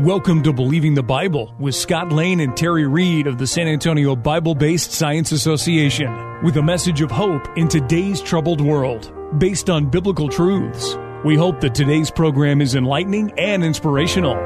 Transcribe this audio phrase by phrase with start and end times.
[0.00, 4.16] Welcome to Believing the Bible with Scott Lane and Terry Reed of the San Antonio
[4.16, 9.90] Bible Based Science Association with a message of hope in today's troubled world based on
[9.90, 10.96] biblical truths.
[11.22, 14.36] We hope that today's program is enlightening and inspirational.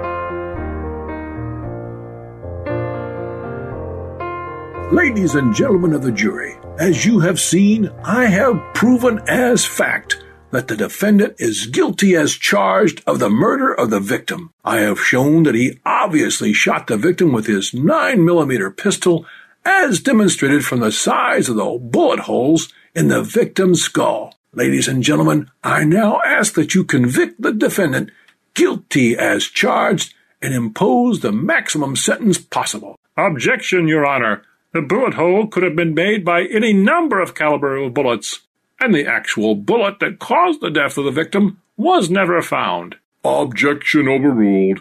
[4.90, 10.23] Ladies and gentlemen of the jury, as you have seen, I have proven as fact
[10.54, 14.52] that the defendant is guilty as charged of the murder of the victim.
[14.64, 19.26] I have shown that he obviously shot the victim with his 9mm pistol,
[19.64, 24.34] as demonstrated from the size of the bullet holes in the victim's skull.
[24.52, 28.10] Ladies and gentlemen, I now ask that you convict the defendant
[28.54, 32.98] guilty as charged and impose the maximum sentence possible.
[33.16, 34.42] Objection, Your Honor.
[34.72, 38.40] The bullet hole could have been made by any number of caliber of bullets
[38.80, 42.96] and the actual bullet that caused the death of the victim was never found.
[43.24, 44.80] Objection overruled.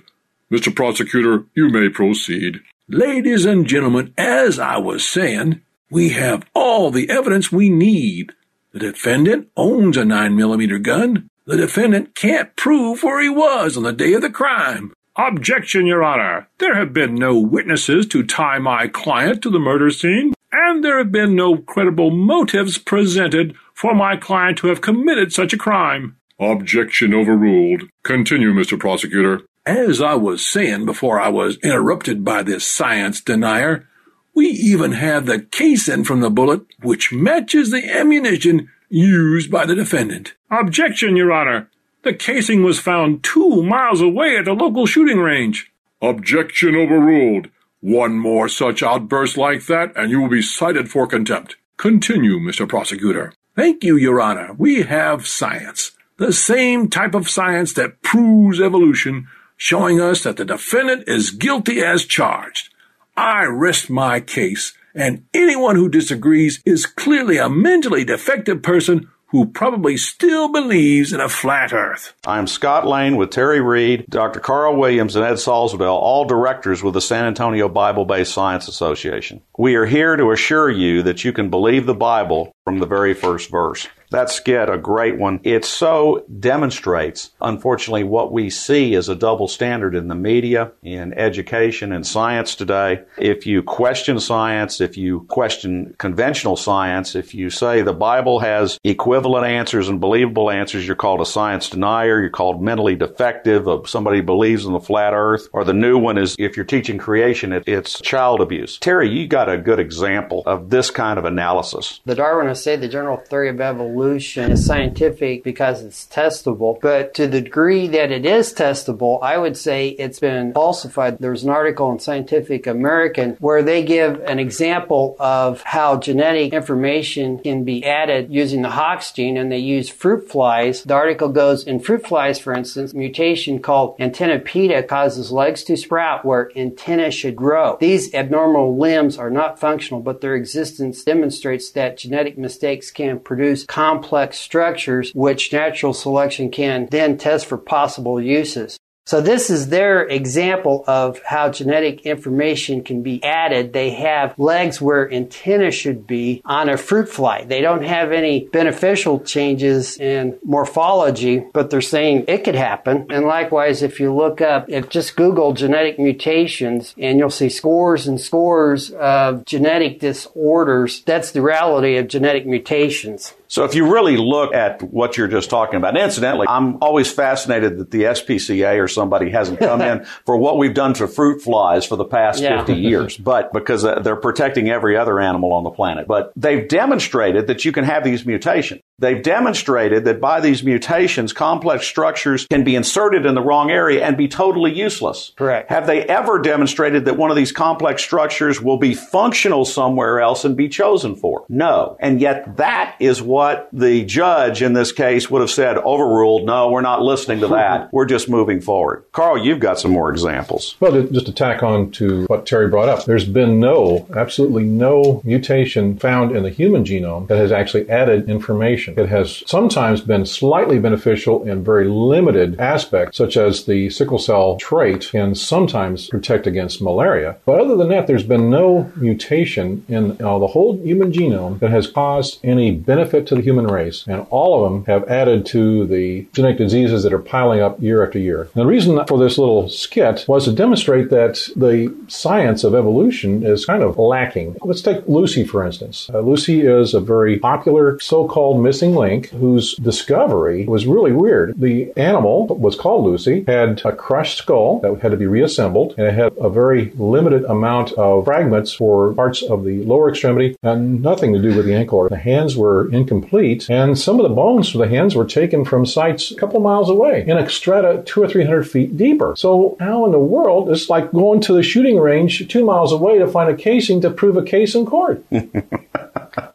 [0.52, 0.76] Mr.
[0.76, 2.62] Prosecutor, you may proceed.
[2.88, 8.34] Ladies and gentlemen, as I was saying, we have all the evidence we need.
[8.72, 11.30] The defendant owns a 9mm gun.
[11.45, 14.94] The defendant can't prove where he was on the day of the crime.
[15.16, 16.48] Objection, Your Honor.
[16.58, 20.98] There have been no witnesses to tie my client to the murder scene, and there
[20.98, 26.16] have been no credible motives presented for my client to have committed such a crime.
[26.39, 27.84] Objection overruled.
[28.03, 28.80] Continue, Mr.
[28.80, 29.42] Prosecutor.
[29.66, 33.86] As I was saying before I was interrupted by this science denier,
[34.34, 39.76] we even have the casing from the bullet which matches the ammunition used by the
[39.76, 40.34] defendant.
[40.50, 41.70] Objection, Your Honor.
[42.04, 45.73] The casing was found two miles away at the local shooting range.
[46.02, 47.50] Objection overruled.
[47.81, 51.58] One more such outburst like that, and you will be cited for contempt.
[51.76, 52.66] Continue, Mr.
[52.67, 53.34] Prosecutor.
[53.56, 54.56] Thank you, Your Honor.
[54.58, 55.92] We have science.
[56.18, 61.80] The same type of science that proves evolution, showing us that the defendant is guilty
[61.80, 62.73] as charged.
[63.16, 69.45] I rest my case, and anyone who disagrees is clearly a mentally defective person who
[69.45, 72.14] probably still believes in a flat earth.
[72.26, 74.39] I'm Scott Lane with Terry Reed, Dr.
[74.39, 79.42] Carl Williams, and Ed Salzwedel, all directors with the San Antonio Bible Based Science Association.
[79.58, 83.14] We are here to assure you that you can believe the Bible from the very
[83.14, 83.88] first verse.
[84.12, 85.40] That skit, a great one.
[85.44, 91.14] It so demonstrates, unfortunately, what we see as a double standard in the media, in
[91.14, 93.02] education, and science today.
[93.18, 98.78] If you question science, if you question conventional science, if you say the Bible has
[98.84, 104.22] equivalent answers and believable answers, you're called a science denier, you're called mentally defective, somebody
[104.22, 107.64] believes in the flat earth, or the new one is if you're teaching creation, it,
[107.66, 108.78] it's child abuse.
[108.78, 112.00] Terry, you got a good example of this kind of analysis.
[112.06, 112.14] The
[112.53, 117.41] Darwinists say the general theory of evolution is scientific because it's testable, but to the
[117.41, 121.17] degree that it is testable, I would say it's been falsified.
[121.19, 127.39] There's an article in Scientific American where they give an example of how genetic information
[127.39, 130.83] can be added using the Hox gene, and they use fruit flies.
[130.83, 136.25] The article goes in fruit flies, for instance, mutation called Antennapedia causes legs to sprout
[136.25, 137.77] where antennae should grow.
[137.80, 143.65] These abnormal limbs are not functional, but their existence demonstrates that genetic mistakes can produce
[143.65, 148.77] complex structures which natural selection can then test for possible uses.
[149.06, 153.74] So this is their example of how genetic information can be added.
[153.74, 157.44] They have legs where antenna should be on a fruit fly.
[157.44, 163.07] They don't have any beneficial changes in morphology, but they're saying it could happen.
[163.09, 168.07] And likewise, if you look up, if just Google genetic mutations and you'll see scores
[168.07, 173.33] and scores of genetic disorders, that's the reality of genetic mutations.
[173.53, 177.77] So if you really look at what you're just talking about, incidentally, I'm always fascinated
[177.77, 181.86] that the SPCA or somebody hasn't come in for what we've done to fruit flies
[181.86, 182.65] for the past yeah.
[182.65, 186.07] 50 years, but because uh, they're protecting every other animal on the planet.
[186.07, 188.81] But they've demonstrated that you can have these mutations.
[189.03, 194.01] They've demonstrated that by these mutations, complex structures can be inserted in the wrong area
[194.01, 195.33] and be totally useless.
[195.35, 195.69] Correct.
[195.69, 200.45] Have they ever demonstrated that one of these complex structures will be functional somewhere else
[200.45, 201.44] and be chosen for?
[201.50, 201.97] No.
[202.00, 206.45] And yet that is what the judge in this case would have said, overruled.
[206.45, 207.89] No, we're not listening to that.
[207.91, 209.03] we're just moving forward.
[209.11, 210.77] Carl, you've got some more examples.
[210.79, 215.19] Well, just to tack on to what Terry brought up, there's been no, absolutely no
[215.25, 220.25] mutation found in the human genome that has actually added information It has sometimes been
[220.25, 226.48] slightly beneficial in very limited aspects, such as the sickle cell trait can sometimes protect
[226.48, 227.38] against malaria.
[227.45, 231.72] But other than that, there's been no mutation in uh, the whole human genome that
[231.72, 234.06] has caused any benefit to the human race.
[234.07, 238.06] And all of them have added to the genetic diseases that are piling up year
[238.06, 238.42] after year.
[238.42, 243.44] And the reason for this little skit was to demonstrate that the science of evolution
[243.44, 244.57] is kind of lacking.
[244.62, 246.10] Let's take Lucy, for instance.
[246.13, 251.53] Uh, Lucy is a very popular so-called missing link whose discovery was really weird.
[251.55, 256.07] The animal was called Lucy, had a crushed skull that had to be reassembled, and
[256.07, 261.03] it had a very limited amount of fragments for parts of the lower extremity and
[261.03, 262.09] nothing to do with the ankle.
[262.09, 265.85] The hands were incomplete, and some of the bones for the hands were taken from
[265.85, 269.35] sites a couple miles away in a strata two or three hundred feet deeper.
[269.37, 270.71] So how in the world?
[270.71, 274.09] It's like going to the shooting range two miles away to find a casing to
[274.09, 275.23] prove a case in court.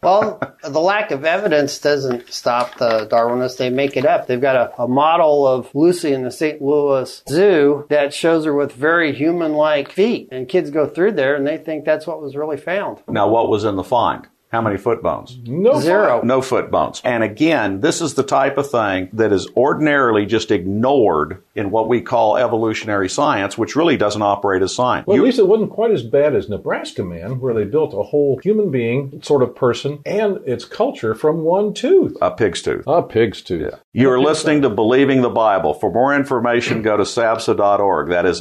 [0.02, 3.56] well, the lack of evidence doesn't stop the Darwinists.
[3.56, 4.26] They make it up.
[4.26, 6.60] They've got a, a model of Lucy in the St.
[6.60, 10.28] Louis Zoo that shows her with very human like feet.
[10.32, 13.02] And kids go through there and they think that's what was really found.
[13.08, 14.26] Now, what was in the find?
[14.50, 15.36] How many foot bones?
[15.44, 16.22] No Zero.
[16.24, 17.02] No foot bones.
[17.04, 21.86] And again, this is the type of thing that is ordinarily just ignored in what
[21.86, 25.06] we call evolutionary science, which really doesn't operate as science.
[25.06, 27.92] Well, You- at least it wasn't quite as bad as Nebraska Man, where they built
[27.92, 32.16] a whole human being sort of person and its culture from one tooth.
[32.22, 32.84] a pig's tooth.
[32.86, 33.74] A pig's tooth.
[33.92, 35.74] You are listening to Believing the Bible.
[35.74, 38.08] For more information, go to sabsa.org.
[38.08, 38.40] That is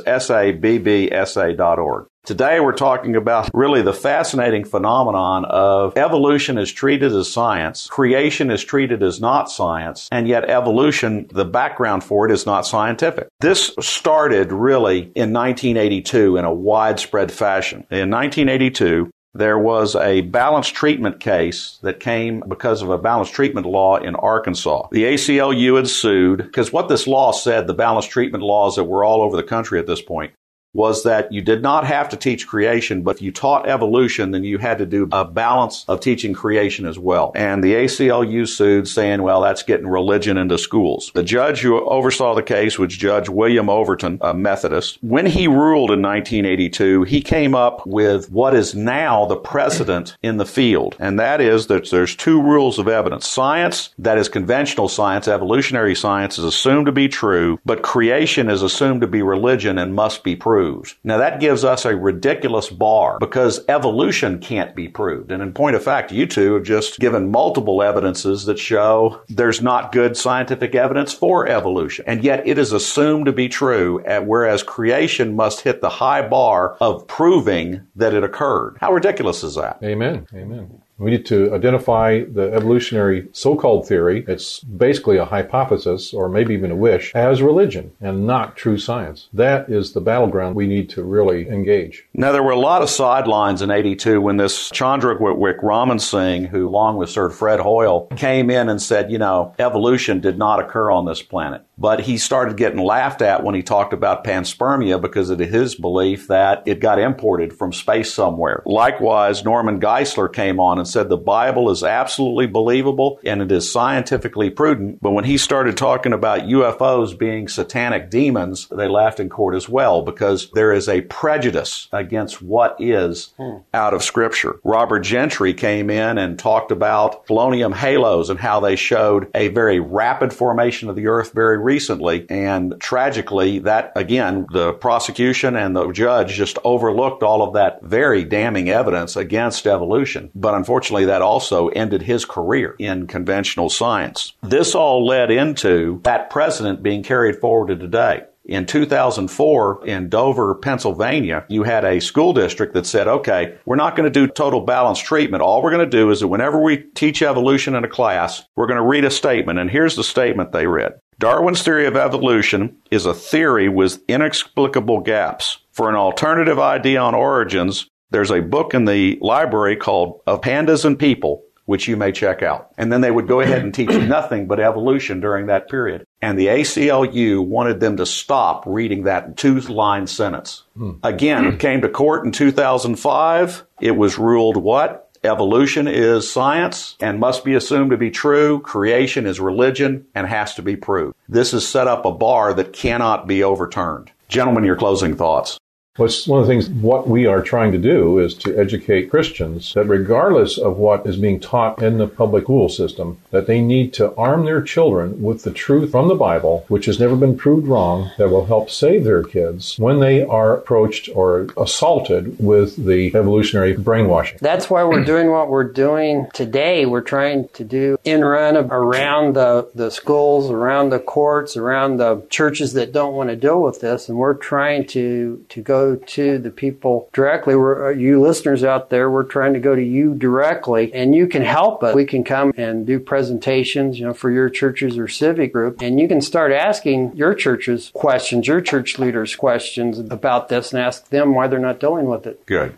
[0.88, 2.06] S-A-B-B-S-A.org.
[2.28, 8.52] Today we're talking about really the fascinating phenomenon of evolution is treated as science, creation
[8.52, 13.30] is treated as not science, and yet evolution, the background for it is not scientific.
[13.40, 17.86] This started really in 1982 in a widespread fashion.
[17.90, 23.66] In 1982, there was a balanced treatment case that came because of a balanced treatment
[23.66, 24.90] law in Arkansas.
[24.92, 29.06] The ACLU had sued because what this law said, the balanced treatment laws that were
[29.06, 30.34] all over the country at this point,
[30.78, 34.44] was that you did not have to teach creation, but if you taught evolution, then
[34.44, 37.32] you had to do a balance of teaching creation as well.
[37.34, 41.12] And the ACLU sued saying, well, that's getting religion into schools.
[41.16, 45.00] The judge who oversaw the case was Judge William Overton, a Methodist.
[45.02, 50.38] When he ruled in 1982, he came up with what is now the precedent in
[50.38, 50.96] the field.
[51.00, 53.28] And that is that there's two rules of evidence.
[53.28, 58.62] Science, that is conventional science, evolutionary science, is assumed to be true, but creation is
[58.62, 60.67] assumed to be religion and must be proved.
[61.04, 65.32] Now that gives us a ridiculous bar because evolution can't be proved.
[65.32, 69.62] And in point of fact, you two have just given multiple evidences that show there's
[69.62, 72.06] not good scientific evidence for evolution.
[72.08, 76.76] And yet it is assumed to be true, whereas creation must hit the high bar
[76.82, 78.78] of proving that it occurred.
[78.80, 79.80] How ridiculous is that?
[79.84, 80.28] Amen.
[80.34, 80.82] Amen.
[81.00, 84.26] We need to identify the evolutionary so-called theory.
[84.28, 89.30] It's basically a hypothesis or maybe even a wish as religion and not true science.
[89.32, 92.06] That is the battleground we need to really engage.
[92.14, 96.98] Now, there were a lot of sidelines in 82 when this Chandra Wickramasinghe, who along
[96.98, 101.06] with Sir Fred Hoyle, came in and said, you know, evolution did not occur on
[101.06, 101.64] this planet.
[101.80, 106.28] But he started getting laughed at when he talked about panspermia because of his belief
[106.28, 108.64] that it got imported from space somewhere.
[108.66, 113.72] Likewise, Norman Geisler came on and said the Bible is absolutely believable and it is
[113.72, 115.02] scientifically prudent.
[115.02, 119.70] But when he started talking about UFOs being satanic demons, they laughed in court as
[119.70, 123.58] well because there is a prejudice against what is hmm.
[123.74, 124.60] out of Scripture.
[124.64, 129.80] Robert Gentry came in and talked about polonium halos and how they showed a very
[129.80, 132.26] rapid formation of the Earth very recently.
[132.30, 138.24] And tragically, that again, the prosecution and the judge just overlooked all of that very
[138.24, 140.30] damning evidence against evolution.
[140.36, 144.34] But unfortunately, that also ended his career in conventional science.
[144.42, 148.24] This all led into that precedent being carried forward to today.
[148.48, 153.98] In 2004, in Dover, Pennsylvania, you had a school district that said, okay, we're not
[153.98, 155.44] going to do total balance treatment.
[155.44, 158.68] All we're going to do is that whenever we teach evolution in a class, we're
[158.68, 159.60] going to read a statement.
[159.60, 160.94] And here's the statement they read.
[161.20, 165.58] Darwin's theory of evolution is a theory with inexplicable gaps.
[165.72, 170.86] For an alternative idea on origins, there's a book in the library called Of Pandas
[170.86, 172.72] and People, which you may check out.
[172.78, 176.06] And then they would go ahead and teach nothing but evolution during that period.
[176.22, 180.64] And the ACLU wanted them to stop reading that two line sentence.
[180.76, 180.92] Hmm.
[181.04, 183.66] Again, it came to court in 2005.
[183.82, 185.04] It was ruled what?
[185.24, 188.62] Evolution is science and must be assumed to be true.
[188.62, 191.16] Creation is religion and has to be proved.
[191.28, 194.12] This has set up a bar that cannot be overturned.
[194.30, 195.60] Gentlemen, your closing thoughts.
[195.98, 199.74] What's one of the things what we are trying to do is to educate Christians
[199.74, 203.94] that regardless of what is being taught in the public school system, that they need
[203.94, 207.68] to arm their children with the truth from the Bible, which has never been proved
[207.68, 213.08] wrong, that will help save their kids when they are approached or assaulted with the
[213.16, 214.38] evolutionary brainwashing.
[214.40, 216.86] That's why we're doing what we're doing today.
[216.86, 222.24] We're trying to do in run around the, the schools, around the courts, around the
[222.30, 226.38] churches that don't want to deal with this, and we're trying to to go to
[226.38, 227.56] the people directly.
[227.56, 231.28] We're, uh, you listeners out there, we're trying to go to you directly, and you
[231.28, 231.96] can help us.
[231.96, 236.00] We can come and do presentations, you know, for your churches or civic group, and
[236.00, 241.10] you can start asking your churches questions, your church leaders questions about this, and ask
[241.10, 242.46] them why they're not dealing with it.
[242.46, 242.78] Good.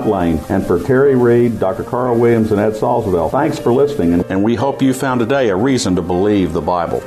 [0.00, 1.84] Lane, and for Terry Reed, Dr.
[1.84, 5.56] Carl Williams, and Ed Salzwedel, thanks for listening, and we hope you found today a
[5.56, 7.02] reason to believe the Bible.